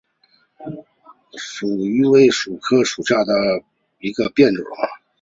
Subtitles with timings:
[1.37, 3.31] 蜀榆为榆科榆属下的
[3.99, 4.65] 一个变种。